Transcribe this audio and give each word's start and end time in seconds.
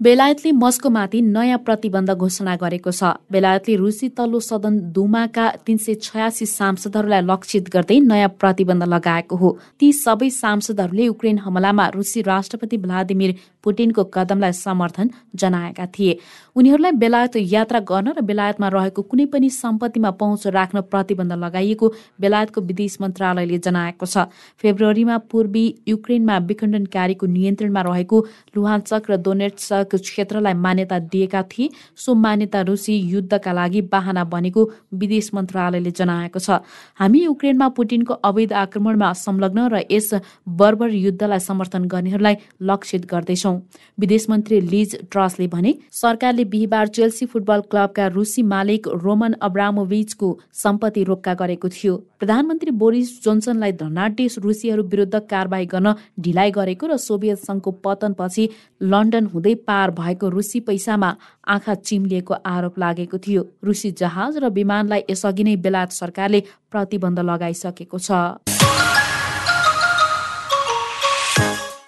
बेलायतले 0.00 0.50
मस्कोमाथि 0.52 1.20
नयाँ 1.24 1.58
प्रतिबन्ध 1.64 2.12
घोषणा 2.12 2.54
गरेको 2.60 2.90
छ। 2.92 3.16
बेलायतले 3.32 3.76
रुसी 3.76 4.08
तल्लो 4.12 4.40
सदन 4.40 4.92
दुमाका 4.92 5.44
तीन 5.64 5.76
सय 5.80 5.94
छयासी 6.04 6.46
सांसदहरूलाई 6.46 7.22
लक्षित 7.24 7.68
गर्दै 7.72 7.98
नयाँ 8.04 8.28
प्रतिबन्ध 8.36 8.82
लगाएको 8.84 9.36
हो। 9.36 9.56
ती 9.80 9.92
सबै 9.96 10.28
सांसदहरूले 10.30 11.04
युक्रेन 11.04 11.38
हमलामा 11.38 11.86
रुसी 11.96 12.22
राष्ट्रपति 12.22 12.76
भ्लादिमिर 12.76 13.34
पुटिनको 13.64 14.04
कदमलाई 14.12 14.52
समर्थन 14.52 15.10
जनाएका 15.34 15.86
थिए। 15.88 16.18
उनीहरूलाई 16.56 16.92
बेलायत 16.92 17.36
यात्रा 17.48 17.80
गर्न 17.80 18.12
र 18.12 18.20
बेलायतमा 18.20 18.68
रहेको 18.68 19.02
कुनै 19.02 19.26
पनि 19.32 19.48
सम्पत्तिमा 19.50 20.10
पहुँच 20.20 20.46
राख्न 20.52 20.80
प्रतिबन्ध 20.92 21.32
लगाइएको 21.34 21.86
बेलायतको 22.20 22.60
विदेश 22.60 23.00
मन्त्रालयले 23.00 23.58
जनाएको 23.64 24.06
छ। 24.06 24.28
फेब्रुअरीमा 24.60 25.16
पूर्वी 25.32 25.64
युक्रेनमा 25.88 26.36
विखण्डनकारीको 26.46 27.26
नियन्त्रणमा 27.26 27.80
रहेको 27.82 28.16
लुहान्चक 28.54 29.10
र 29.10 29.16
दोनेट्सक 29.24 29.85
क्षेत्रलाई 29.94 30.54
मान्यता 30.54 30.98
दिएका 31.06 31.42
थिए। 31.44 31.70
सो 31.96 32.14
मान्यता 32.14 32.60
रुसी 32.62 32.94
युद्धका 33.06 33.52
लागि 33.52 33.80
बाहना 33.86 34.24
बनेको 34.26 34.70
विदेश 34.94 35.30
मन्त्रालयले 35.34 35.90
जनाएको 35.92 36.38
छ। 36.38 36.50
हामी 36.98 37.22
युक्रेनमा 37.24 37.68
पुटिनको 37.68 38.14
अवैध 38.24 38.52
आक्रमणमा 38.54 39.12
संलग्न 39.14 39.68
र 39.68 39.82
यस 39.90 40.10
बर्बर 40.48 40.90
युद्धलाई 40.90 41.38
समर्थन 41.40 41.84
गर्नेहरूलाई 41.86 42.36
लक्षित 42.62 43.06
गर्दैछौ। 43.06 43.54
विदेश 43.98 44.26
मन्त्री 44.30 44.60
लिज 44.62 44.96
ट्रसले 45.10 45.46
भने 45.48 45.74
सरकारले 45.92 46.44
बिहिबार 46.46 46.86
चेल्सी 46.88 47.26
फुटबल 47.26 47.60
क्लबका 47.70 48.06
रुसी 48.08 48.42
मालिक 48.44 48.88
रोमन 49.04 49.32
अब्रामोभिचको 49.40 50.28
सम्पत्ति 50.54 51.02
रोक्का 51.04 51.34
गरेको 51.34 51.68
थियो। 51.68 51.96
प्रधानमन्त्री 52.18 52.70
बोरिस 52.72 53.08
जोन्सनलाई 53.24 53.72
धनाढ्य 53.72 54.28
रुसीहरू 54.38 54.82
विरुद्ध 54.84 55.18
कारवाही 55.30 55.66
गर्न 55.66 55.94
ढिलाइ 56.20 56.50
गरेको 56.50 56.86
र 56.86 56.96
सोभियत 56.96 57.38
संघको 57.38 57.70
पतनपछि 57.84 58.48
लन्डन 58.82 59.26
हुँदै 59.26 59.54
पार 59.76 59.90
भएको 59.92 60.28
रुसी 60.32 60.60
पैसामा 60.64 61.10
आँखा 61.44 61.74
चिम्लिएको 61.84 62.34
आरोप 62.48 62.78
लागेको 62.78 63.18
थियो। 63.20 63.42
रुसी 63.60 63.90
जहाज 63.92 64.36
र 64.38 64.48
विमानलाई 64.50 65.02
यसअघि 65.10 65.44
नै 65.44 65.56
बेलायत 65.60 65.90
सरकारले 65.92 66.40
प्रतिबन्ध 66.72 67.18
लगाइसकेको 67.20 67.98
छ। 68.00 68.10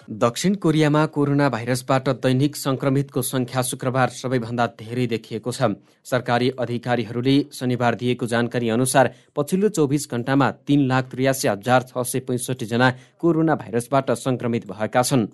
दक्षिण 0.09 0.55
कोरियामा 0.55 1.05
कोरोना 1.07 1.49
भाइरसबाट 1.49 2.09
दैनिक 2.21 2.57
संक्रमितको 2.57 3.23
संख्या 3.23 3.63
शुक्रबार 3.63 4.09
सबैभन्दा 4.11 4.67
धेरै 4.79 5.07
देखिएको 5.07 5.53
छ। 5.53 5.73
सरकारी 6.05 6.49
अधिकारीहरूले 6.59 7.37
शनिबार 7.53 7.95
दिएको 7.95 8.27
जानकारी 8.27 8.69
अनुसार 8.69 9.13
पछिल्लो 9.37 9.69
चौबिस 9.69 10.11
घण्टामा 10.11 10.51
तीन 10.67 10.87
लाख 10.89 11.05
त्रियासी 11.11 11.49
हजार 11.49 11.89
छ 11.89 12.05
सय 12.05 12.21
पैँसठी 12.21 12.67
जना 12.67 12.89
कोरोना 13.21 13.55
भाइरसबाट 13.55 14.11
संक्रमित 14.19 14.67
भएका 14.67 15.03
छन्। 15.03 15.29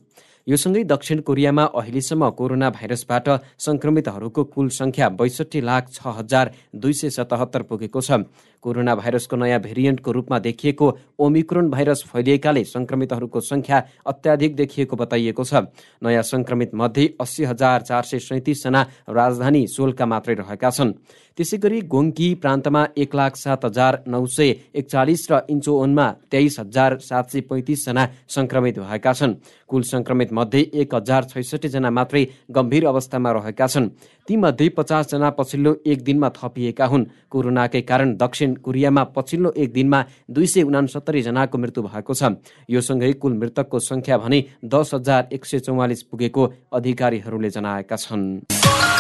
यो 0.47 0.57
सँगै 0.57 0.83
दक्षिण 0.85 1.21
कोरियामा 1.25 1.65
अहिलेसम्म 1.73 2.29
कोरोना 2.31 2.69
भाइरसबाट 2.71 3.29
संक्रमितहरूको 3.59 4.43
कुल 4.45 4.69
संख्या 4.71 5.09
बैसठी 5.17 5.61
लाख 5.61 5.89
छ 5.89 6.13
हजार 6.17 6.51
दुई 6.77 6.93
सय 6.93 7.11
सतहत्तर 7.11 7.63
पुगेको 7.63 8.01
छ। 8.01 8.29
कोरोना 8.65 8.95
भाइरसको 8.95 9.37
नयाँ 9.37 9.61
भेरिएन्टको 9.61 10.13
रूपमा 10.13 10.39
देखिएको 10.39 10.87
ओमिक्रोन 11.19 11.71
भाइरस 11.71 12.05
फैलिएकाले 12.13 12.65
संक्रमितहरूको 12.67 13.41
संख्या 13.41 13.83
अत्याधिक 14.05 14.57
देखिएको 14.57 14.97
बताइएको 14.97 15.45
छ। 15.45 15.65
नयाँ 16.05 16.23
संक्रमित 16.25 16.75
मध्ये 16.75 17.15
अस्सी 17.21 17.45
हजार 17.45 17.83
चार 17.83 18.03
सय 18.05 18.19
सैतिसजना 18.21 18.83
राजधानी 19.09 19.67
सोलका 19.67 20.07
मात्रै 20.07 20.35
रहेका 20.35 20.71
छन्। 20.71 20.93
त्यसै 21.39 21.57
गरी 21.59 21.79
गोङ्की 21.93 22.27
प्रान्तमा 22.43 22.83
एक 22.97 23.15
लाख 23.19 23.37
सात 23.37 23.65
हजार 23.65 23.95
नौ 24.07 24.23
सय 24.27 24.51
एकचालिस 24.79 25.23
र 25.31 25.41
इन्चोओनमा 25.51 26.07
तेइस 26.31 26.59
हजार 26.61 26.99
सात 27.03 27.31
सय 27.31 27.41
पैँतिसजना 27.51 28.05
संक्रमित 28.31 28.79
भएका 28.79 29.13
छन्। 29.13 29.35
कुल 29.71 29.83
संक्रमित 29.83 30.33
मध्ये 30.33 30.61
एक 30.81 30.95
हजार 30.95 31.25
छैसठीजना 31.25 31.91
मात्रै 31.91 32.23
गम्भीर 32.55 32.87
अवस्थामा 32.87 33.31
रहेका 33.33 33.67
छन्। 33.67 33.89
तीमध्ये 34.29 34.69
पचासजना 34.79 35.31
पछिल्लो 35.31 35.75
एक 35.85 36.03
दिनमा 36.05 36.29
थपिएका 36.39 36.87
हुन्। 36.87 37.05
कोरोनाकै 37.31 37.83
कारण 37.83 38.15
दक्षिण 38.17 38.55
कोरियामा 38.63 39.05
पछिल्लो 39.17 39.53
एक 39.57 39.73
दिनमा 39.73 40.05
दुई 40.31 40.47
सय 40.47 40.63
उनासत्तरी 40.63 41.23
जनाको 41.23 41.59
मृत्यु 41.59 41.83
भएको 41.83 42.15
छ। 42.15 42.23
यो 42.71 42.81
सँगै 42.81 43.13
कुल 43.19 43.33
मृतकको 43.35 43.79
संख्या 43.83 44.19
भने 44.23 44.45
दस 44.65 44.95
हजार 44.95 45.35
एक 45.35 45.45
सय 45.45 45.59
चौवालिस 45.67 46.03
पुगेको 46.07 46.43
अधिकारीहरूले 46.73 47.51
जनाएका 47.51 47.97
छन्। 47.97 48.94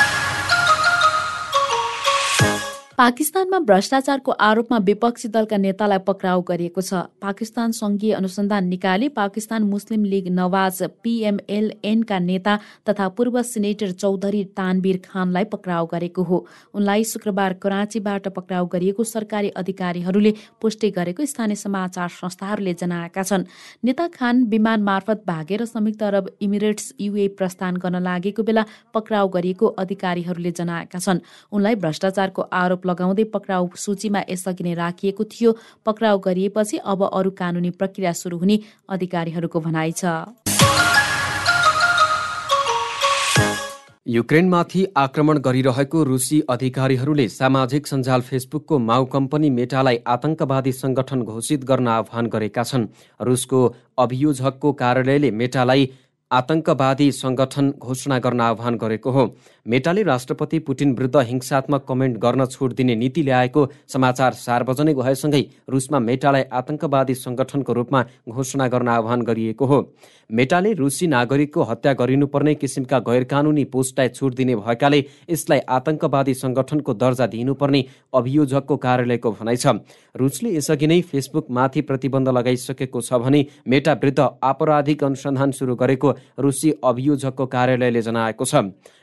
पाकिस्तानमा 2.98 3.58
भ्रष्टाचारको 3.58 4.32
आरोपमा 4.38 4.78
विपक्षी 4.86 5.28
दलका 5.28 5.56
नेतालाई 5.58 5.98
पक्राउ 6.06 6.42
गरिएको 6.46 6.80
छ। 6.80 6.94
पाकिस्तान 7.18 7.72
संघीय 7.74 8.12
अनुसन्धान 8.14 8.66
निकायले 8.68 9.08
पाकिस्तान 9.10 9.62
मुस्लिम 9.66 10.04
लीग 10.04 10.28
नवाज 10.30 10.82
पीएमएलएनका 11.02 12.18
नेता 12.20 12.54
तथा 12.86 13.08
पूर्व 13.10 13.40
सिनेटर 13.44 13.90
चौधरी 13.92 14.42
तानवीर 14.54 15.00
खानलाई 15.04 15.44
पक्राउ 15.50 15.86
गरेको 15.86 16.22
हो। 16.22 16.38
उनलाई 16.74 17.04
शुक्रबार 17.04 17.52
कराँचीबाट 17.58 18.28
पक्राउ 18.30 18.66
गरिएको 18.68 19.04
सरकारी 19.04 19.50
अधिकारीहरूले 19.58 20.32
पुष्टि 20.62 20.90
गरेको 20.92 21.26
स्थानीय 21.26 21.58
समाचार 21.58 22.08
संस्थाहरूले 22.14 22.74
जनाएका 22.78 23.22
छन्। 23.24 23.48
नेता 23.84 24.06
खान 24.14 24.44
विमान 24.46 24.82
मार्फत 24.84 25.26
भागेर 25.26 25.64
संयुक्त 25.66 26.02
अरब 26.04 26.30
इमिरेट्स 26.40 26.94
युए 27.00 27.26
प्रस्थान 27.34 27.82
गर्न 27.82 28.02
लागेको 28.04 28.42
बेला 28.44 28.64
पक्राउ 28.94 29.34
गरिएको 29.34 29.74
अधिकारीहरूले 29.82 30.54
जनाएका 30.54 30.98
छन्। 31.00 31.24
उनलाई 31.52 31.74
भ्रष्टाचारको 31.82 32.48
आरोप 32.54 32.82
लगाउँदै 32.84 33.24
पक्राउ 33.34 33.68
सूचीमा 33.76 34.20
यसअघि 34.30 34.64
नै 34.64 34.74
राखिएको 34.74 35.24
थियो। 35.26 35.50
पक्राउ 35.86 36.18
गरिएपछि 36.20 36.76
अब 36.84 37.10
अरू 37.12 37.30
कानुनी 37.32 37.70
प्रक्रिया 37.70 38.12
सुरु 38.14 38.38
हुने 38.38 38.58
अधिकारीहरूको 38.88 39.60
भनाइ 39.60 39.92
छ। 39.92 40.04
युक्रेनमाथि 44.06 44.84
आक्रमण 44.96 45.38
गरिरहेको 45.38 46.02
रुसी 46.04 46.40
अधिकारीहरूले 46.50 47.26
सामाजिक 47.28 47.86
सञ्जाल 47.86 48.20
फेसबुकको 48.20 48.78
माउ 48.78 49.04
कम्पनी 49.04 49.50
मेटालाई 49.50 49.98
आतंकवादी 50.06 50.72
संगठन 50.72 51.22
घोषित 51.24 51.64
गर्न 51.64 51.88
आह्वान 51.88 52.26
गरेका 52.28 52.62
छन्। 52.62 52.86
रुसको 53.20 53.60
अभियोजकको 53.98 54.72
कार्यालयले 54.74 55.30
मेटालाई 55.30 55.90
आतंकवादी 56.30 57.10
संगठन 57.12 57.70
घोषणा 57.78 58.18
गर्न 58.18 58.40
आह्वान 58.40 58.76
गरेको 58.76 59.10
हो। 59.10 59.24
मेटाले 59.66 60.02
राष्ट्रपति 60.02 60.58
पुटिन 60.58 60.92
विरुद्ध 60.92 61.16
हिंसात्मक 61.18 61.84
कमेन्ट 61.88 62.16
गर्न 62.18 62.44
छुट 62.46 62.72
दिने 62.74 62.94
नीति 62.96 63.22
ल्याएको 63.22 63.66
समाचार 63.88 64.32
सार्वजनिक 64.34 64.96
भएसँगै 64.96 65.42
रुसमा 65.68 65.98
मेटालाई 65.98 66.42
आतंकवादी 66.52 67.14
संगठनको 67.14 67.72
रूपमा 67.72 68.02
घोषणा 68.28 68.68
गर्न 68.68 68.88
आह्वान 68.88 69.22
गरिएको 69.22 69.66
हो। 69.66 69.80
मेटाले 70.30 70.72
रुसी 70.72 71.06
नागरिकको 71.06 71.62
हत्या 71.62 71.92
गरिनुपर्ने 71.92 72.54
किसिमका 72.54 72.98
गैर 73.00 73.24
कानुनी 73.24 73.64
पोस्टलाई 73.66 74.08
छुट 74.08 74.34
दिने 74.34 74.56
भएकाले 74.56 75.04
यसलाई 75.30 75.60
आतंकवादी 75.68 76.34
संगठनको 76.34 76.94
दर्जा 76.94 77.26
दिइनुपर्ने 77.26 77.84
अभियोजकको 78.14 78.76
कार्यालयको 78.76 79.32
भनाइ 79.32 79.56
छ। 79.56 79.66
रुसले 80.16 80.56
यसअघि 80.56 80.86
नै 80.86 81.00
फेसबुकमाथि 81.02 81.80
प्रतिबन्ध 81.82 82.28
लगाइसकेको 82.30 83.00
छ 83.00 83.22
भने 83.22 83.44
मेटा 83.68 83.92
विरुद्ध 83.94 84.28
आपराधिक 84.42 85.04
अनुसन्धान 85.04 85.50
सुरु 85.52 85.74
गरेको 85.76 86.13
रुसी 86.38 86.70
अभियोजकको 86.84 87.46
कार्यालयले 87.46 88.02
जनाएको 88.02 88.44
छ। 88.44 88.54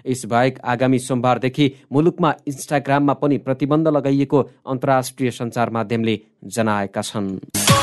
यसबाहेक 0.05 0.59
आगामी 0.63 0.99
सोमबारदेखि 0.99 1.65
मुलुकमा 1.91 2.33
इन्स्टाग्राममा 2.47 3.13
पनि 3.13 3.37
प्रतिबन्ध 3.37 3.87
लगाइएको 3.87 4.39
अन्तर्राष्ट्रिय 4.65 5.31
सञ्चार 5.31 5.69
माध्यमले 5.69 6.19
जनाएका 6.45 7.01
छन्। 7.01 7.80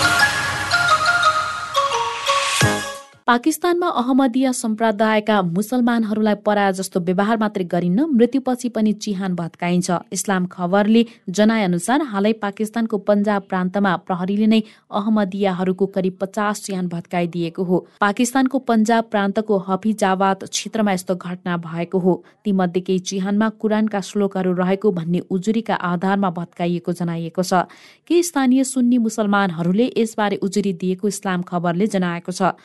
पाकिस्तानमा 3.28 3.88
अहमदिया 4.00 4.50
सम्प्रदायका 4.56 5.34
मुसलमानहरूलाई 5.46 6.34
पराया 6.44 6.70
जस्तो 6.76 7.00
व्यवहार 7.00 7.36
मात्रै 7.38 7.64
गरिन्न 7.72 8.04
मृत्युपछि 8.10 8.68
पनि 8.76 8.92
चिहान 9.04 9.34
भत्काइन्छ। 9.36 9.98
इस्लाम 10.16 10.46
खबरले 10.46 11.02
जनाए 11.38 11.64
अनुसार 11.64 12.02
हालै 12.12 12.32
पाकिस्तानको 12.44 12.98
पन्जाब 13.08 13.42
प्रान्तमा 13.50 13.92
प्रहरीले 14.08 14.46
नै 14.46 14.60
अहमदियाहरूको 15.00 15.86
करिब 15.96 16.16
पचास 16.22 16.62
चिहान 16.62 16.88
भत्काइदिएको 16.88 17.66
हो। 17.68 17.82
पाकिस्तानको 18.00 18.58
पन्जाब 18.70 19.04
प्रान्तको 19.12 19.58
हफिजाबाद 19.68 20.48
क्षेत्रमा 20.48 20.92
यस्तो 20.92 21.18
घटना 21.18 21.56
भएको 21.68 21.98
हो। 21.98 22.16
तीमध्ये 22.44 22.82
केही 22.88 23.04
चिहानमा 23.12 23.48
कुरानका 23.60 24.00
श्लोकहरू 24.08 24.56
रहेको 24.62 24.94
भन्ने 25.00 25.22
उजुरीका 25.28 25.74
आधारमा 25.90 26.32
भत्काइएको 26.40 26.96
जनाइएको 27.02 27.42
छ। 27.42 27.68
केही 28.08 28.22
स्थानीय 28.22 28.64
सुन्नी 28.64 29.04
मुसलमानहरूले 29.04 29.92
यसबारे 29.98 30.40
उजुरी 30.42 30.72
दिएको 30.80 31.14
इस्लाम 31.14 31.42
खबरले 31.44 31.92
जनाएको 31.92 32.32
छ। 32.32 32.56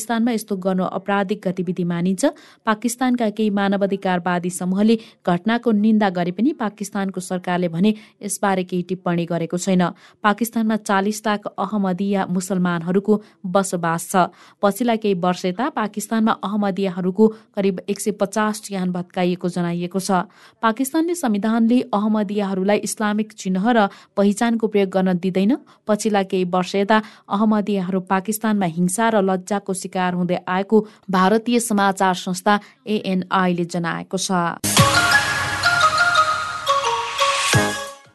पाकिस्तानमा 0.00 0.32
यस्तो 0.32 0.56
गर्नु 0.56 0.84
अपराधिक 0.96 1.40
गतिविधि 1.44 1.84
मानिन्छ। 1.84 2.24
पाकिस्तानका 2.64 3.28
केही 3.36 3.50
मानवाधिकारवादी 3.52 4.50
समूहले 4.50 4.96
घटनाको 5.20 5.70
निन्दा 5.76 6.08
गरे 6.16 6.32
पनि 6.32 6.52
पाकिस्तानको 6.56 7.20
सरकारले 7.20 7.68
भने 7.68 7.90
यसबारे 8.24 8.64
केही 8.64 8.82
टिप्पणी 8.88 9.24
गरेको 9.28 9.56
छैन। 9.60 9.82
पाकिस्तानमा 10.24 10.76
चालिस 10.80 11.20
लाख 11.20 11.46
अहमदिया 11.52 12.26
मुसलमानहरूको 12.32 13.14
बसोबास 13.44 14.08
छ। 14.08 14.32
पछिल्ला 14.56 14.96
केही 14.96 15.20
वर्ष 15.20 15.44
यता 15.44 15.68
पाकिस्तानमा 15.76 16.32
अहमदियाहरूको 16.40 17.24
करिब 17.52 17.80
एक 17.84 18.00
सय 18.00 18.16
पचास 18.16 18.60
चिहान 18.64 18.88
भत्काइएको 18.96 19.48
जनाइएको 19.50 20.00
छ। 20.00 20.24
पाकिस्तानले 20.64 21.14
संविधानले 21.14 21.78
अहमदियाहरूलाई 21.92 22.78
इस्लामिक 22.88 23.32
चिन्ह 23.36 23.64
र 23.68 23.78
पहिचानको 24.16 24.64
प्रयोग 24.66 24.88
गर्न 24.88 25.18
दिँदैन। 25.20 25.52
पछिल्ला 25.84 26.22
केही 26.24 26.44
वर्ष 26.48 26.74
यता 26.80 27.02
अहमदियाहरू 27.28 28.00
पाकिस्तानमा 28.08 28.66
हिंसा 28.70 29.04
र 29.10 29.16
लज्जाको 29.20 29.72
शिकार 29.90 30.14
हुँदै 30.14 30.38
आएको 30.48 30.86
भारतीय 31.10 31.60
समाचार 31.60 32.14
संस्था 32.16 32.58
एएनआईले 32.86 33.64
जनाएको 33.66 34.16
छ। 34.16 34.30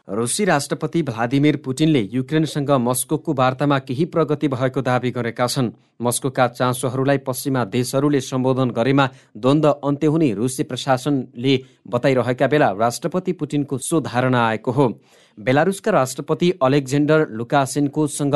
रुसी 0.08 0.44
राष्ट्रपति 0.44 1.02
भ्लादिमिर 1.02 1.56
पुटिनले 1.64 2.00
युक्रेनसँग 2.12 2.70
मस्कोको 2.80 3.32
वार्तामा 3.34 3.78
केही 3.84 4.04
प्रगति 4.06 4.48
भएको 4.48 4.80
दावी 4.80 5.10
गरेका 5.10 5.46
छन्। 5.46 5.70
मस्कोका 6.00 6.46
चासोहरूलाई 6.48 7.18
पश्चिमा 7.26 7.64
देशहरूले 7.66 8.20
सम्बोधन 8.22 8.70
गरेमा 8.70 9.08
द्वन्द 9.36 9.66
अन्त्य 9.66 10.06
हुने 10.06 10.32
रुसी 10.34 10.62
प्रशासनले 10.62 11.54
बताइरहेका 11.90 12.46
बेला 12.46 12.70
राष्ट्रपति 12.78 13.32
पुटिनको 13.34 13.78
सो 13.78 14.00
धारणा 14.00 14.46
आएको 14.48 14.72
हो। 14.72 14.88
बेलारुसका 15.38 15.90
राष्ट्रपति 15.90 16.50
अलेक्जेन्डर 16.62 17.26
लुकासेन्कोसँग 17.30 18.34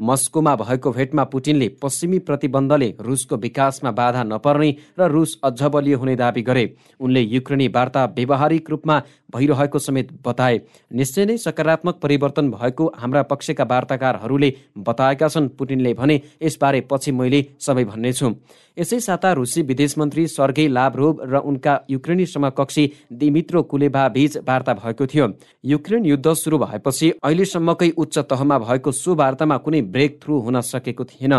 मस्कोमा 0.00 0.54
भएको 0.56 0.90
भेटमा 0.90 1.24
पुटिनले 1.24 1.68
पश्चिमी 1.82 2.18
प्रतिबन्धले 2.18 2.94
रुसको 3.00 3.36
विकासमा 3.36 3.90
बाधा 3.90 4.22
नपर्ने 4.22 4.70
र 4.98 5.08
रुस 5.08 5.38
अझ 5.44 5.62
बलियो 5.62 5.98
हुने 5.98 6.16
दावी 6.16 6.42
गरे। 6.42 6.64
उनले 7.00 7.20
युक्रेनी 7.20 7.68
वार्ता 7.68 8.04
व्यवहारिक 8.04 8.70
रूपमा 8.70 9.02
भइरहेको 9.34 9.78
समेत 9.78 10.12
बताए। 10.26 10.60
निश्चय 10.92 11.24
नै 11.24 11.36
सकारात्मक 11.36 11.98
परिवर्तन 12.02 12.50
भएको 12.50 12.86
हाम्रा 12.96 13.22
पक्षका 13.22 13.64
वार्ताकारहरूले 13.64 14.52
बताएका 14.78 15.28
छन् 15.28 15.48
पुटिनले 15.58 15.94
भने 15.94 16.20
यसबारे 16.42 16.80
पछि 16.90 17.12
मैले 17.12 17.44
सबै 17.60 17.84
भन्नेछु। 17.84 18.30
यसै 18.78 18.98
साता 19.00 19.32
रुसी 19.32 19.62
विदेश 19.62 19.98
मन्त्री 19.98 20.26
सर्गेई 20.26 20.68
लाभरोभ 20.68 21.20
र 21.24 21.38
उनका 21.40 21.74
युक्रेनी 21.90 22.26
समकक्षी 22.26 22.84
दिमित्रो 23.12 23.62
कुलेभा 23.62 24.08
बीच 24.08 24.36
वार्ता 24.48 24.72
भएको 24.74 25.06
थियो। 25.06 25.28
युक्रेन 25.64 26.04
युद्ध 26.04 26.32
सुरु 26.34 26.58
भएपछि 26.58 27.10
अहिलेसम्मकै 27.22 27.90
उच्च 27.96 28.18
तहमा 28.30 28.58
भएको 28.58 28.92
सो 28.92 29.14
वार्तामा 29.14 29.56
कुनै 29.56 29.82
ब्रेक 29.94 30.18
थ्रु 30.22 30.38
हुन 30.40 30.60
सकेको 30.62 31.04
थिएन। 31.04 31.34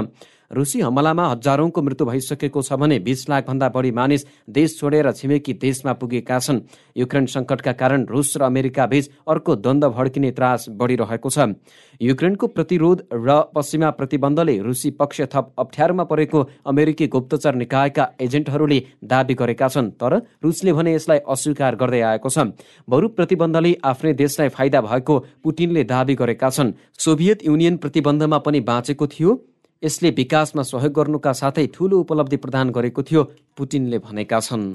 रुसी 0.51 0.81
हमलामा 0.81 1.25
हजारौंको 1.27 1.81
मृत्यु 1.81 2.06
भइसकेको 2.06 2.62
छ 2.62 2.74
भने 2.75 3.00
बिस 3.00 3.30
लाखभन्दा 3.30 3.69
बढी 3.69 3.92
मानिस 3.92 4.25
देश 4.50 4.77
छोडेर 4.80 5.12
छिमेकी 5.12 5.53
देशमा 5.56 5.94
पुगेका 5.94 6.39
छन्। 6.39 6.59
युक्रेन 6.95 7.25
सङ्कटका 7.27 7.74
कारण 7.74 8.06
रुस 8.06 8.38
र 8.38 8.42
अमेरिका 8.44 8.86
बीच 8.86 9.09
अर्को 9.27 9.56
द्वन्द 9.57 9.86
भड्किने 9.88 10.31
त्रास 10.31 10.65
बढिरहेको 10.71 11.30
छ। 11.30 11.57
युक्रेनको 12.01 12.47
प्रतिरोध 12.47 13.01
र 13.13 13.42
पश्चिमा 13.56 13.89
प्रतिबन्धले 13.97 14.57
रुसी 14.62 14.89
पक्ष 15.00 15.21
थप 15.33 15.53
अप्ठ्यारोमा 15.57 16.03
परेको 16.03 16.39
अमेरिकी 16.65 17.07
गुप्तचर 17.07 17.56
निकायका 17.56 18.07
एजेन्टहरूले 18.21 18.80
दावी 19.03 19.33
गरेका 19.33 19.68
छन् 19.68 19.91
तर 19.98 20.13
रुसले 20.44 20.74
भने 20.74 20.94
यसलाई 20.95 21.19
अस्वीकार 21.25 21.75
गर्दै 21.75 22.01
आएको 22.03 22.30
छ। 22.30 22.53
बरु 22.88 23.07
प्रतिबन्धले 23.18 23.75
आफ्नै 23.83 24.13
देशलाई 24.13 24.50
फाइदा 24.50 24.81
भएको 24.81 25.19
पुटिनले 25.44 25.83
दावी 25.83 26.15
गरेका 26.15 26.50
छन्। 26.50 26.74
सोभियत 27.00 27.45
युनियन 27.45 27.77
प्रतिबन्धमा 27.77 28.38
पनि 28.38 28.59
बाँचेको 28.62 29.07
थियो। 29.07 29.31
यसले 29.83 30.10
विकासमा 30.18 30.63
सहयोग 30.63 30.94
गर्नुका 30.94 31.31
साथै 31.33 31.66
ठूलो 31.74 32.00
उपलब्धि 32.00 32.38
प्रदान 32.44 32.69
गरेको 32.72 33.04
थियो 33.04 33.24
पुटिनले 33.57 33.98
भनेका 34.00 34.39
छन्। 34.39 34.66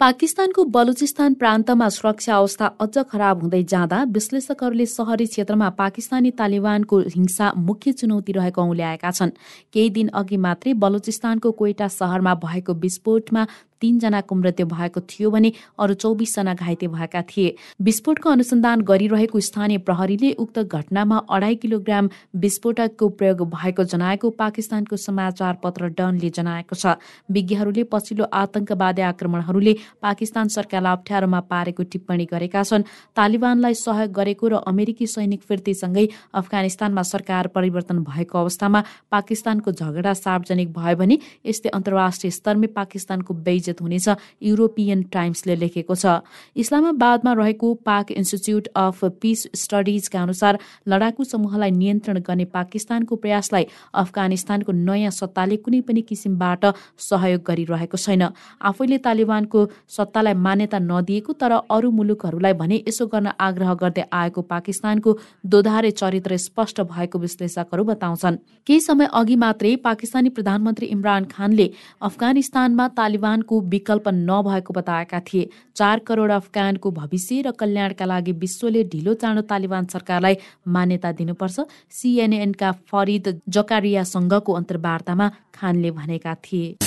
पाकिस्तानको 0.00 0.64
बलुचिस्तान 0.68 1.34
प्रान्तमा 1.34 1.88
सुरक्षा 1.88 2.34
अवस्था 2.36 2.66
अझ 2.80 3.04
खराब 3.10 3.42
हुँदै 3.42 3.62
जाँदा 3.64 4.02
विश्लेषकहरूले 4.12 4.86
शहरी 4.86 5.26
क्षेत्रमा 5.26 5.68
पाकिस्तानी 5.78 6.30
तालिबानको 6.36 6.98
हिंसा 7.14 7.46
मुख्य 7.58 7.92
चुनौती 7.92 8.32
रहेको 8.32 8.62
औल्याएका 8.62 9.10
छन्। 9.10 9.30
केही 9.72 9.90
दिन 9.90 10.08
अघि 10.20 10.36
मात्रै 10.36 10.72
बलुचिस्तानको 10.76 11.52
कोइटा 11.52 11.88
सहरमा 11.88 12.34
भएको 12.44 12.74
विस्फोटमा 12.76 13.46
तीनजनाको 13.80 14.34
मृत्यु 14.34 14.66
भएको 14.66 15.00
थियो 15.02 15.30
भने 15.30 15.52
अरू 15.78 15.94
चौबिसजना 15.96 16.54
घाइते 16.54 16.86
भएका 16.88 17.22
थिए। 17.24 17.54
विस्फोटको 17.82 18.30
अनुसन्धान 18.30 18.80
गरिरहेको 18.82 19.40
स्थानीय 19.40 19.78
प्रहरीले 19.86 20.32
उक्त 20.38 20.58
घटनामा 20.60 21.16
अढाई 21.30 21.54
किलोग्राम 21.56 22.08
विस्फोटकको 22.36 23.08
प्रयोग 23.18 23.42
भएको 23.50 23.84
जनाएको 23.86 24.30
पाकिस्तानको 24.38 24.96
समाचार 24.98 25.58
पत्र 25.62 25.88
डनले 25.98 26.30
जनाएको 26.30 26.76
छ। 26.76 26.96
विज्ञहरूले 27.30 27.84
पछिल्लो 27.92 28.24
आतंकवादी 28.34 29.02
आक्रमणहरूले 29.02 29.74
पाकिस्तान 30.02 30.48
सरकारलाई 30.48 30.92
अप्ठ्यारोमा 30.92 31.40
पारेको 31.50 31.82
टिप्पणी 31.92 32.24
गरेका 32.26 32.62
छन्। 32.62 32.86
तालिबानलाई 33.16 33.74
सहयोग 33.76 34.12
गरेको 34.12 34.48
र 34.48 34.54
अमेरिकी 34.66 35.06
सैनिक 35.06 35.42
फिर्तीसँगै 35.42 36.06
अफगानिस्तानमा 36.34 37.02
सरकार 37.04 37.46
परिवर्तन 37.56 37.98
भएको 38.04 38.38
अवस्थामा 38.38 38.80
पाकिस्तानको 39.10 39.72
झगडा 39.72 40.12
सार्वजनिक 40.16 40.72
भयो 40.72 40.96
भने 40.96 41.18
यस्तै 41.46 41.68
अन्तर्राष्ट्रिय 41.70 42.30
स्तरमै 42.30 42.66
पाकिस्तानको 42.74 43.34
बेज 43.46 43.65
आयोजित 43.66 43.80
हुनेछ 43.82 44.08
युरोपियन 44.42 45.02
टाइम्सले 45.12 45.54
लेखेको 45.56 45.94
छ। 45.94 46.22
इस्लामाबादमा 46.56 47.32
रहेको 47.34 47.74
पाक 47.82 48.10
इन्स्टिच्युट 48.12 48.68
अफ 48.76 49.04
पिस 49.20 49.46
स्टडिजका 49.56 50.22
अनुसार 50.22 50.58
लडाकु 50.88 51.24
समूहलाई 51.24 51.70
नियन्त्रण 51.72 52.18
गर्ने 52.20 52.44
पाकिस्तानको 52.46 53.16
प्रयासलाई 53.16 53.66
अफगानिस्तानको 53.94 54.72
नयाँ 54.72 55.10
सत्ताले 55.10 55.56
कुनै 55.58 55.80
पनि 55.82 56.02
किसिमबाट 56.02 56.64
सहयोग 57.00 57.42
गरिरहेको 57.42 57.96
छैन। 57.96 58.22
आफैले 58.62 58.98
तालिबानको 59.00 59.60
सत्तालाई 59.88 60.34
मान्यता 60.36 60.78
नदिएको 60.80 61.32
तर 61.34 61.52
अरू 61.66 61.90
मुलुकहरूलाई 61.90 62.52
भने 62.54 62.82
यसो 62.88 63.06
गर्न 63.06 63.34
आग्रह 63.40 63.74
गर्दै 63.74 64.04
आएको 64.12 64.42
पाकिस्तानको 64.44 65.16
दोधारे 65.44 65.90
चरित्र 65.92 66.36
स्पष्ट 66.38 66.80
भएको 66.86 67.18
विश्लेषकहरू 67.18 67.84
बताउँछन्। 67.84 68.36
केही 68.66 68.80
समय 68.80 69.06
अघि 69.12 69.36
मात्रै 69.36 69.74
पाकिस्तानी 69.82 70.28
प्रधानमन्त्री 70.30 70.86
इमरान 70.88 71.24
खानले 71.26 71.70
अफगानिस्तानमा 72.02 72.86
तालिबानको 72.96 73.55
विकल्प 73.60 74.08
नभएको 74.08 74.72
बताएका 74.74 75.20
थिए। 75.20 75.48
चार 75.76 75.98
करोड 75.98 76.30
अफगानको 76.30 76.90
भविष्य 76.90 77.40
र 77.42 77.50
कल्याणका 77.50 78.04
लागि 78.04 78.32
विश्वले 78.32 78.84
ढिलो 78.84 79.14
चाँडो 79.14 79.42
तालिबान 79.42 79.86
सरकारलाई 79.86 80.36
मान्यता 80.68 81.12
दिनुपर्छ। 81.12 81.60
सिएनएनका 81.90 82.72
फरिद 82.72 83.40
जकारियासँगको 83.48 84.52
अन्तर्वार्तामा 84.52 85.30
खानले 85.54 85.90
भनेका 85.90 86.34
थिए। 86.34 86.85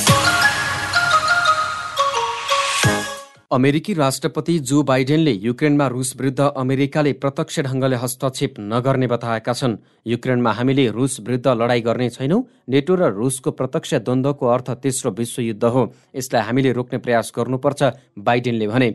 अमेरिकी 3.51 3.94
राष्ट्रपति 3.94 4.57
जो 4.60 4.81
बाइडेनले 4.84 5.31
युक्रेनमा 5.34 5.86
रुस 5.88 6.13
विरुद्ध 6.18 6.40
अमेरिकाले 6.40 7.13
प्रत्यक्ष 7.13 7.60
ढङ्गले 7.60 7.96
हस्तक्षेप 7.96 8.60
नगर्ने 8.60 9.07
बताएका 9.07 9.54
छन्। 9.54 9.75
युक्रेनमा 10.07 10.51
हामीले 10.54 10.88
रुस 10.88 11.19
विरुद्ध 11.19 11.48
लडाईँ 11.48 11.81
गर्ने 11.81 12.10
छैनौँ। 12.10 12.44
नेटो 12.69 12.96
र 12.96 13.10
रुसको 13.10 13.51
प्रत्यक्ष 13.51 13.94
द्वन्द्वको 14.06 14.46
अर्थ 14.46 14.69
तेस्रो 14.86 15.12
विश्वयुद्ध 15.12 15.63
हो। 15.66 15.81
यसलाई 16.16 16.42
हामीले 16.46 16.72
रोक्ने 16.72 16.98
प्रयास 17.01 17.31
गर्नुपर्छ 17.36 17.81
बाइडेनले 18.19 18.68
भने। 18.68 18.90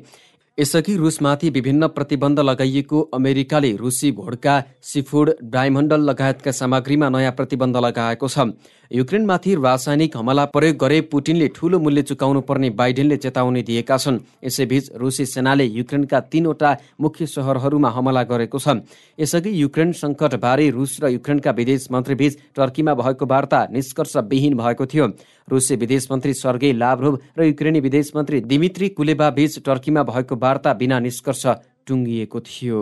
यसअघि 0.59 0.95
रुसमाथि 0.97 1.49
विभिन्न 1.51 1.87
प्रतिबन्ध 1.89 2.41
लगाइएको 2.41 3.01
अमेरिकाले 3.15 3.71
रुसी 3.77 4.11
भोड्का 4.13 4.63
सिफुड 4.83 5.31
डायमन्डल 5.51 6.01
लगायतका 6.01 6.51
सामग्रीमा 6.53 7.09
नयाँ 7.09 7.33
प्रतिबन्ध 7.33 7.77
लगाएको 7.77 8.29
छ। 8.29 8.55
युक्रेनमाथि 8.91 9.55
रासायनिक 9.55 10.17
हमला 10.17 10.45
प्रयोग 10.55 10.77
गरे 10.77 11.01
पुटिनले 11.11 11.49
ठूलो 11.57 11.79
मूल्य 11.81 12.03
चुकाउनु 12.05 12.41
पर्ने 12.41 12.71
बाइडेनले 12.71 13.17
चेतावनी 13.17 13.63
दिएका 13.63 13.97
छन्। 13.99 14.19
यसैबीच 14.45 14.91
रुसी 14.95 15.27
सेनाले 15.27 15.65
युक्रेनका 15.75 16.21
तीनवटा 16.23 16.77
मुख्य 17.01 17.27
सहरहरूमा 17.27 17.91
हमला 17.91 18.23
गरेको 18.23 18.59
छ। 18.59 18.79
यसअघि 19.19 19.51
युक्रेन 19.51 19.93
सङ्कटबारे 19.93 20.71
रुस 20.71 20.99
र 21.03 21.11
युक्रेनका 21.11 21.51
विदेश 21.51 21.89
मन्त्रीबीच 21.91 22.39
टर्कीमा 22.55 22.95
भएको 22.95 23.27
वार्ता 23.27 23.67
निष्कर्षविहीन 23.75 24.55
भएको 24.55 24.87
थियो। 24.87 25.07
रुसी 25.49 25.77
विदेश 25.77 26.09
मन्त्री 26.13 26.35
सर्गेई 26.35 26.73
लाभ्रोभ 26.73 27.19
र 27.39 27.45
युक्रेनी 27.45 27.81
विदेश 27.81 28.13
मन्त्री 28.17 28.41
दिमित्री 28.41 28.89
कुलेबा 28.89 29.31
बीच 29.31 29.59
टर्कीमा 29.65 30.03
भएको 30.03 30.37
वार्ता 30.37 30.73
बिना 30.75 30.99
निष्कर्ष 31.01 31.47
टुङ्गिएको 31.87 32.41
थियो। 32.41 32.81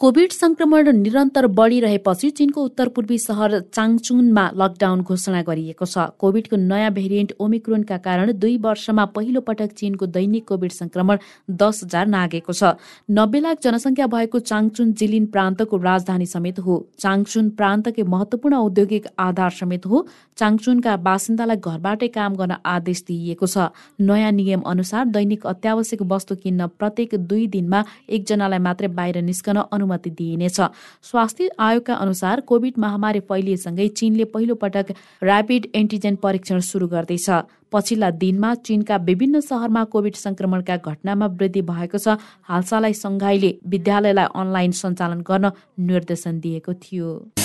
कोभिड 0.00 0.32
संक्रमण 0.32 0.88
निरन्तर 0.96 1.46
बढ़िरहेपछि 1.58 2.28
चीनको 2.30 2.64
उत्तर 2.64 2.88
पूर्वी 2.88 3.16
सहर 3.18 3.58
चाङचुनमा 3.74 4.42
लकडाउन 4.54 5.00
घोषणा 5.02 5.40
गरिएको 5.42 5.84
छ। 5.84 6.04
कोभिडको 6.22 6.56
नयाँ 6.56 6.90
भेरिएन्ट 6.94 7.32
ओमिक्रोनका 7.40 7.96
कारण 7.98 8.30
दुई 8.38 8.56
वर्षमा 8.62 9.04
पहिलो 9.10 9.40
पटक 9.40 9.72
चीनको 9.74 10.06
दैनिक 10.08 10.46
कोभिड 10.48 10.72
संक्रमण 10.72 11.18
दस 11.50 11.82
हजार 11.84 12.06
नागेको 12.06 12.52
छ। 12.52 12.78
नब्बे 13.10 13.40
लाख 13.40 13.58
जनसङ्ख्या 13.58 14.06
भएको 14.06 14.38
चाङचुन 14.40 14.92
जिलिन 14.94 15.26
प्रान्तको 15.34 15.76
राजधानी 15.78 16.26
समेत 16.28 16.58
हो। 16.60 16.78
चाङचुन 17.00 17.50
प्रान्तकै 17.58 18.02
महत्वपूर्ण 18.06 18.54
औद्योगिक 18.60 19.10
आधार 19.18 19.50
समेत 19.58 19.86
हो। 19.86 20.06
चाङचुनका 20.38 20.96
बासिन्दालाई 21.08 21.56
घरबाटै 21.58 22.08
काम 22.14 22.36
गर्न 22.36 22.60
आदेश 22.76 23.02
दिइएको 23.02 23.46
छ। 23.48 23.66
नयाँ 23.98 24.30
नियम 24.30 24.62
अनुसार 24.62 25.10
दैनिक 25.10 25.46
अत्यावश्यक 25.48 26.06
वस्तु 26.06 26.38
किन्न 26.38 26.70
प्रत्येक 26.78 27.18
दुई 27.26 27.46
दिनमा 27.50 27.84
एकजनालाई 28.08 28.58
मात्रै 28.62 28.94
बाहिर 28.94 29.22
निस्कन 29.24 29.56
अनुमति 29.58 29.86
दिइनेछ। 29.96 30.60
स्वास्थ्य 31.02 31.50
आयोगका 31.58 31.94
अनुसार 31.94 32.40
कोभिड 32.40 32.78
महामारी 32.78 33.20
फैलिएसँगै 33.20 33.88
चीनले 33.88 34.24
पहिलो 34.24 34.54
पटक 34.54 34.92
ऱ्यापिड 35.22 35.66
एन्टिजेन 35.74 36.16
परीक्षण 36.16 36.60
सुरु 36.60 36.88
गर्दैछ। 36.88 37.30
पछिल्ला 37.72 38.10
दिनमा 38.10 38.54
चीनका 38.54 38.96
विभिन्न 38.96 39.40
सहरमा 39.40 39.84
कोभिड 39.84 40.14
संक्रमणका 40.14 40.76
घटनामा 40.76 41.26
वृद्धि 41.26 41.62
भएको 41.62 41.98
छ। 41.98 42.16
हालसालै 42.42 42.92
सङ्घाईले 42.92 43.58
विद्यालयलाई 43.66 44.26
अनलाइन 44.34 44.72
सञ्चालन 44.72 45.20
गर्न 45.20 45.50
निर्देशन 45.78 46.40
दिएको 46.40 46.74
थियो। 46.74 47.37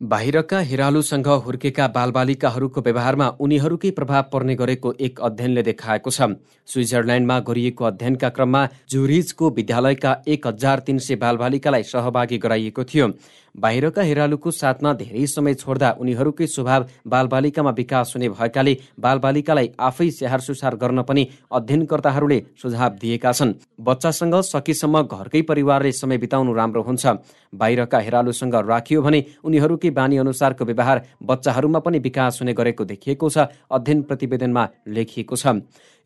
बाहिरका 0.00 0.58
हिरालुसँग 0.60 1.28
हुर्केका 1.44 1.86
बालबालिकाहरूको 1.88 2.80
व्यवहारमा 2.80 3.28
उनीहरूकै 3.40 3.90
प्रभाव 3.90 4.24
पर्ने 4.32 4.54
गरेको 4.54 4.92
एक 5.00 5.20
अध्ययनले 5.20 5.62
देखाएको 5.62 6.10
छ। 6.10 6.36
स्विजरल्यान्डमा 6.68 7.38
गरिएको 7.40 7.84
अध्ययनका 7.84 8.28
क्रममा 8.28 8.66
जुरिजको 8.90 9.50
विद्यालयका 9.50 10.12
एक 10.28 10.46
हजार 10.46 10.78
तिन 10.80 10.98
सय 10.98 11.16
बालबालिकालाई 11.16 11.82
सहभागी 11.82 12.38
गराइएको 12.38 12.84
थियो। 12.84 13.08
बाहिरका 13.56 14.02
हेरालुको 14.02 14.50
साथमा 14.50 14.92
धेरै 14.94 15.26
समय 15.26 15.54
छोड्दा 15.54 15.90
उनीहरूकै 16.00 16.46
स्वभाव 16.46 16.86
बालबालिकामा 17.06 17.70
विकास 17.72 18.12
हुने 18.16 18.28
भएकाले 18.30 18.76
बालबालिकालाई 19.00 19.70
आफै 19.80 20.10
स्याहार 20.10 20.40
सुसार 20.40 20.76
गर्न 20.76 21.02
पनि 21.02 21.26
अध्ययनकर्ताहरूले 21.50 22.38
सुझाव 22.62 22.90
दिएका 23.00 23.32
छन्। 23.32 23.54
बच्चासँग 23.80 24.34
सकेसम्म 24.44 25.02
घरकै 25.04 25.42
परिवारले 25.42 25.92
समय 25.94 26.18
बिताउनु 26.18 26.52
राम्रो 26.54 26.82
हुन्छ। 26.82 27.06
बाहिरका 27.52 27.98
हेरालुसँग 28.00 28.54
राखियो 28.66 29.02
भने 29.02 29.24
उनीहरूकै 29.44 29.90
बानी 29.90 30.16
अनुसारको 30.18 30.64
व्यवहार 30.64 31.02
बच्चाहरूमा 31.22 31.78
पनि 31.80 31.98
विकास 32.00 32.40
हुने 32.40 32.52
गरेको 32.52 32.84
देखिएको 32.84 33.28
छ 33.30 33.48
अध्ययन 33.70 34.02
प्रतिवेदनमा 34.02 34.68
लेखिएको 34.88 35.36
छ। 35.36 35.46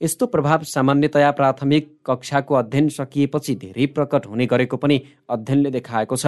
यस्तो 0.02 0.26
प्रभाव 0.26 0.62
सामान्यतया 0.64 1.30
प्राथमिक 1.30 1.88
कक्षाको 2.06 2.54
अध्ययन 2.54 2.88
सकिएपछि 2.88 3.54
धेरै 3.54 3.86
प्रकट 3.86 4.26
हुने 4.26 4.46
गरेको 4.46 4.76
पनि 4.76 4.96
अध्ययनले 5.28 5.70
देखाएको 5.70 6.16
छ। 6.16 6.26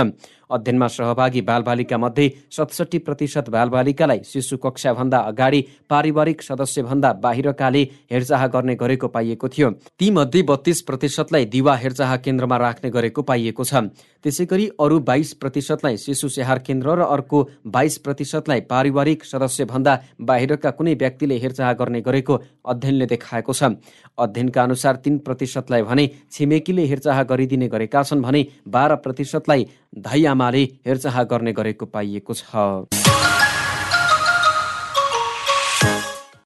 अध्ययनमा 0.52 0.87
सहभागी 0.87 1.41
बालबालिका 1.41 1.99
मध्ये 1.99 2.29
सतसट्ठी 2.52 2.99
प्रतिशत 2.99 3.49
बालबालिकालाई 3.49 4.21
शिशु 4.29 4.57
कक्षाभन्दा 4.59 5.19
अगाडि 5.25 5.61
पारिवारिक 5.88 6.43
सदस्यभन्दा 6.43 7.12
बाहिरकाले 7.25 7.83
हेरचाह 8.12 8.47
गर्ने 8.47 8.75
गरेको 8.76 9.09
पाइएको 9.09 9.49
थियो। 9.49 9.71
तीमध्ये 9.99 10.43
बत्तीस 10.43 10.83
प्रतिशतलाई 10.83 11.45
दिवा 11.49 11.76
हेरचाह 11.76 12.17
केन्द्रमा 12.19 12.57
राख्ने 12.59 12.91
गरेको 12.91 13.23
पाइएको 13.23 13.64
छ। 13.64 13.88
त्यसै 14.25 14.45
गरी 14.45 14.69
अरू 14.79 15.00
बाइस 15.00 15.33
प्रतिशतलाई 15.41 15.97
शिशु 15.97 16.29
स्याहार 16.29 16.59
केन्द्र 16.61 16.95
र 16.95 17.09
अर्को 17.09 17.38
बाइस 17.67 17.99
प्रतिशतलाई 18.05 18.61
पारिवारिक 18.69 19.25
सदस्यभन्दा 19.25 19.99
बाहिरका 20.21 20.71
कुनै 20.71 20.95
व्यक्तिले 20.95 21.41
हेरचाह 21.41 21.73
गर्ने 21.73 22.00
गरेको 22.05 22.41
अध्ययनले 22.69 23.07
देखाएको 23.09 23.52
छ। 23.52 23.62
अध्ययनका 23.62 24.62
अनुसार 24.62 24.97
तीन 24.97 25.19
प्रतिशतलाई 25.19 25.83
भने 25.83 26.09
छिमेकीले 26.33 26.87
हेरचाह 26.87 27.23
गरिदिने 27.23 27.69
गरेका 27.69 28.02
छन् 28.02 28.23
भने 28.23 28.47
बाह्र 28.69 28.97
प्रतिशतलाई 29.04 29.66
धैयामाले 29.99 30.62
हेरचाह 30.87 31.23
गर्ने 31.25 31.52
गरेको 31.52 31.87
पाइएको 31.87 32.35
छ। 32.35 33.01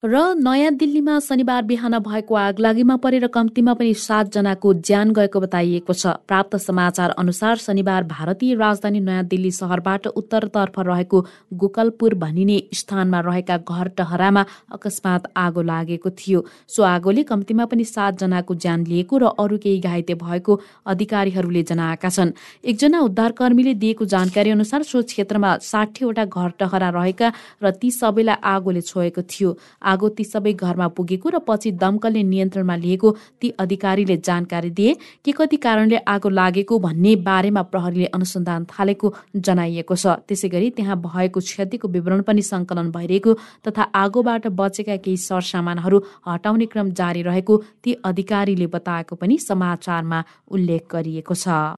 र 0.07 0.39
नयाँ 0.39 0.71
दिल्लीमा 0.71 1.19
शनिबार 1.19 1.63
बिहान 1.67 1.97
भएको 1.99 2.35
आगलागीमा 2.37 2.95
परेर 2.95 3.27
कम्तीमा 3.27 3.73
पनि 3.75 3.93
सातजनाको 3.93 4.73
ज्यान 4.79 5.11
गएको 5.11 5.39
बताइएको 5.39 5.93
छ। 5.93 6.15
प्राप्त 6.23 6.55
समाचार 6.57 7.09
अनुसार 7.19 7.55
शनिबार 7.57 8.03
भारतीय 8.07 8.55
राजधानी 8.55 8.99
नयाँ 8.99 9.23
दिल्ली 9.27 9.51
सहरबाट 9.51 10.07
उत्तरतर्फ 10.09 10.79
रहेको 10.79 11.19
गोकलपुर 11.53 12.13
भनिने 12.23 12.61
स्थानमा 12.73 13.19
रहेका 13.19 13.57
घर 13.59 13.87
टहरामा 13.99 14.45
अकस्मात 14.71 15.27
आगो 15.35 15.61
लागेको 15.61 16.09
थियो। 16.11 16.45
सो 16.69 16.83
आगोले 16.85 17.23
कम्तीमा 17.25 17.65
पनि 17.67 17.83
सातजनाको 17.85 18.55
ज्यान 18.55 18.87
लिएको 18.87 19.17
र 19.17 19.35
अरू 19.35 19.57
केही 19.59 19.79
घाइते 19.81 20.15
भएको 20.15 20.59
अधिकारीहरूले 20.87 21.63
जनाएका 21.65 22.09
छन्। 22.09 22.31
एकजना 22.63 22.99
उद्धारकर्मीले 23.01 23.73
दिएको 23.75 24.05
जानकारी 24.07 24.55
अनुसार 24.55 24.83
सो 24.85 25.03
क्षेत्रमा 25.03 25.57
साठीवटा 25.63 26.25
घर 26.25 26.49
टहरा 26.55 26.89
रहेका 26.95 27.33
र 27.59 27.75
ती 27.75 27.91
सबैलाई 27.91 28.41
आगोले 28.45 28.81
छोएको 28.83 29.27
थियो। 29.27 29.51
आगो 29.97 30.09
ती 30.13 30.23
सबै 30.25 30.53
घरमा 30.55 30.87
पुगेको 30.93 31.29
र 31.29 31.39
पछि 31.41 31.71
दमकलले 31.81 32.23
नियन्त्रणमा 32.29 32.75
लिएको 32.77 33.11
ती 33.41 33.49
अधिकारीले 33.59 34.17
जानकारी 34.21 34.69
दिए 34.77 34.93
के 35.25 35.31
कति 35.33 35.57
कारणले 35.57 35.97
आगो 36.07 36.29
लागेको 36.31 36.79
भन्ने 36.79 37.15
बारेमा 37.25 37.61
प्रहरीले 37.73 38.05
अनुसन्धान 38.13 38.65
थालेको 38.69 39.13
जनाइएको 39.35 39.95
छ। 39.95 40.05
त्यसै 40.27 40.49
गरी 40.49 40.69
त्यहाँ 40.77 40.97
भएको 40.99 41.39
क्षतिको 41.41 41.87
विवरण 41.89 42.21
पनि 42.23 42.41
सङ्कलन 42.43 42.91
भइरहेको 42.91 43.33
तथा 43.65 43.83
आगोबाट 43.95 44.47
बचेका 44.53 44.95
केही 45.01 45.17
सरसामानहरू 45.19 45.97
हटाउने 46.27 46.65
क्रम 46.71 46.91
जारी 46.93 47.21
रहेको 47.23 47.57
ती 47.83 47.97
अधिकारीले 48.05 48.67
बताएको 48.69 49.15
पनि 49.17 49.37
समाचारमा 49.41 50.23
उल्लेख 50.51 50.83
गरिएको 50.91 51.33
छ। 51.35 51.75